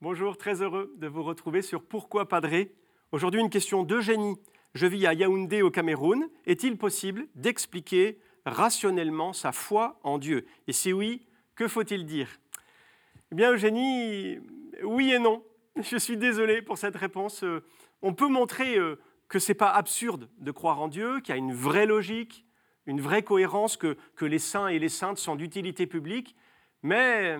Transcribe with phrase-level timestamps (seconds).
[0.00, 2.72] bonjour, très heureux de vous retrouver sur Pourquoi Padré
[3.12, 4.36] Aujourd'hui, une question d'Eugénie.
[4.74, 6.28] Je vis à Yaoundé au Cameroun.
[6.44, 10.46] Est-il possible d'expliquer rationnellement sa foi en Dieu?
[10.66, 12.28] Et si oui, que faut-il dire?
[13.32, 14.38] Eh bien, Eugénie,
[14.82, 15.42] oui et non.
[15.76, 17.42] Je suis désolé pour cette réponse.
[17.42, 17.64] Euh,
[18.02, 21.38] on peut montrer euh, que ce n'est pas absurde de croire en Dieu, qu'il y
[21.38, 22.44] a une vraie logique,
[22.86, 26.36] une vraie cohérence, que, les saints et les saintes sont d'utilité publique,
[26.82, 27.38] mais,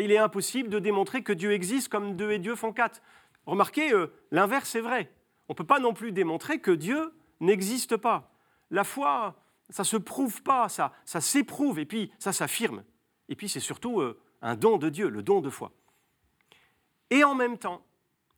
[0.00, 3.02] il est impossible de démontrer que Dieu existe comme deux et Dieu font quatre.
[3.46, 5.10] Remarquez, euh, l'inverse est vrai.
[5.48, 8.30] On ne peut pas non plus démontrer que Dieu n'existe pas.
[8.70, 9.34] La foi,
[9.68, 12.84] ça ne se prouve pas, ça, ça s'éprouve, et puis ça s'affirme.
[13.28, 15.72] Et puis c'est surtout euh, un don de Dieu, le don de foi.
[17.10, 17.82] Et en même temps,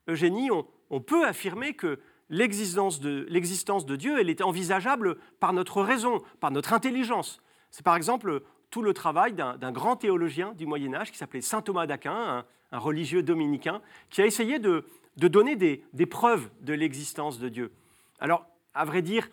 [0.07, 0.49] Eugénie,
[0.89, 6.73] on peut affirmer que l'existence de, Dieu, elle est envisageable par notre raison, par notre
[6.73, 7.41] intelligence.
[7.71, 11.61] C'est par exemple tout le travail d'un grand théologien du Moyen Âge qui s'appelait Saint
[11.61, 14.85] Thomas d'Aquin, un, religieux dominicain, qui a essayé de,
[15.17, 17.71] donner des, preuves de l'existence de Dieu.
[18.19, 19.29] Alors, à vrai dire,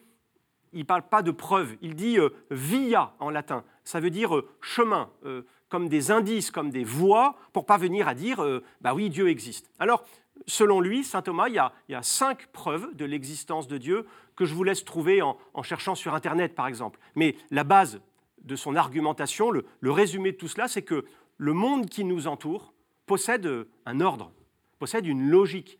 [0.73, 4.35] il ne parle pas de preuves, il dit euh, via en latin, ça veut dire
[4.35, 8.45] euh, chemin, euh, comme des indices, comme des voies, pour parvenir à dire,
[8.83, 9.71] bah oui, Dieu existe.
[9.79, 10.05] Alors,
[10.47, 14.55] selon lui, saint Thomas, il y, a, cinq preuves de l'existence de Dieu que je
[14.55, 16.99] vous laisse trouver en, cherchant sur Internet, par exemple.
[17.15, 18.01] Mais la base
[18.45, 21.05] de son argumentation, le, résumé de tout cela, c'est que
[21.37, 22.73] le monde qui nous entoure
[23.07, 23.49] possède
[23.87, 24.33] un ordre,
[24.79, 25.79] possède une logique.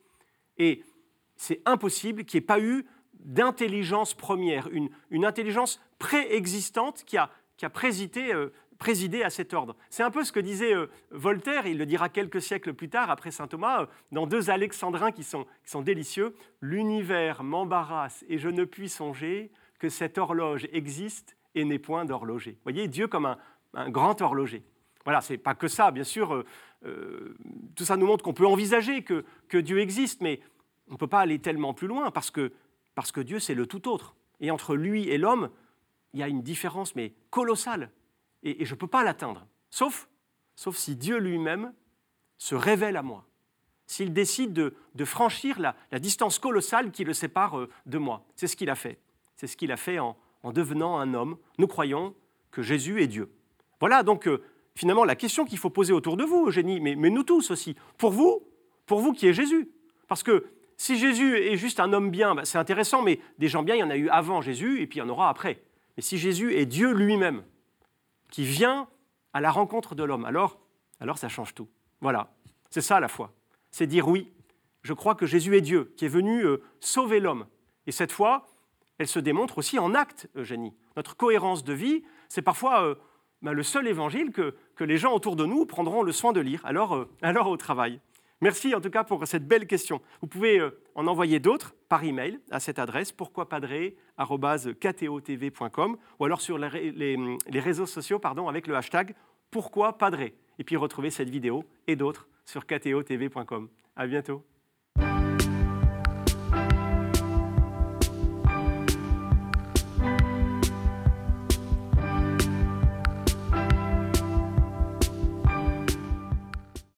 [0.59, 0.83] Et
[1.37, 7.31] c'est impossible qu'il n'y ait pas eu d'intelligence première, une, intelligence préexistante qui a,
[7.73, 9.77] présidé, euh, présider à cet ordre.
[9.91, 13.11] C'est un peu ce que disait euh, Voltaire, il le dira quelques siècles plus tard,
[13.11, 16.35] après saint Thomas, euh, dans deux alexandrins qui sont délicieux.
[16.61, 22.53] L'univers m'embarrasse et je ne puis songer que cette horloge existe et n'est point d'horloger.
[22.53, 23.37] Vous voyez, Dieu comme
[23.75, 24.65] un, grand horloger.
[25.05, 26.45] Voilà, c'est pas que ça, bien sûr.
[26.85, 27.37] Euh,
[27.75, 29.25] tout ça nous montre qu'on peut envisager que,
[29.57, 30.41] Dieu existe, mais
[30.89, 34.15] on ne peut pas aller tellement plus loin parce que, Dieu, c'est le tout autre.
[34.41, 35.51] Et entre lui et l'homme,
[36.13, 37.91] il y a une différence, mais colossale
[38.43, 39.47] et, je ne peux pas l'atteindre.
[39.71, 40.09] Sauf,
[40.55, 41.73] sauf si Dieu lui-même
[42.39, 43.25] se révèle à moi,
[43.87, 48.25] s'il décide de, franchir la, distance colossale qui le sépare euh, de moi.
[48.37, 48.99] C'est ce qu'il a fait.
[49.37, 50.17] C'est ce qu'il a fait en,
[50.51, 51.37] devenant un homme.
[51.59, 52.15] Nous croyons
[52.51, 53.31] que Jésus est Dieu.
[53.79, 54.43] Voilà donc euh,
[54.75, 57.77] finalement la question qu'il faut poser autour de vous, Eugénie, mais, nous tous aussi.
[57.99, 58.43] Pour vous,
[58.87, 59.71] pour vous qui est Jésus.
[60.09, 63.63] Parce que si Jésus est juste un homme bien, bah, c'est intéressant, mais des gens
[63.63, 65.63] bien, il y en a eu avant Jésus et puis il y en aura après.
[65.97, 67.43] Mais si Jésus est Dieu lui-même,
[68.33, 68.89] qui vient
[69.33, 70.25] à la rencontre de l'homme.
[70.25, 70.59] Alors,
[71.17, 71.69] ça change tout.
[72.01, 72.35] Voilà,
[72.71, 73.33] c'est ça la foi.
[73.71, 74.33] C'est dire oui,
[74.83, 77.47] je crois que Jésus est Dieu, qui est venu euh, sauver l'homme.
[77.87, 78.47] Et cette foi,
[78.99, 80.75] elle se démontre aussi en acte, Eugénie.
[80.97, 82.95] Notre cohérence de vie, c'est parfois euh,
[83.43, 86.41] bah, le seul évangile que, que, les gens autour de nous prendront le soin de
[86.41, 88.01] lire, alors, euh, alors au travail.
[88.43, 90.01] Merci en tout cas pour cette belle question.
[90.21, 96.59] Vous pouvez euh, en envoyer d'autres par email à cette adresse pourquoipadré@ktotv.com ou alors sur
[96.59, 99.15] les, réseaux sociaux pardon, avec le hashtag
[99.53, 100.35] pourquoipadré.
[100.59, 103.69] Et puis retrouvez cette vidéo et d'autres sur ktotv.com.
[103.95, 104.45] À bientôt.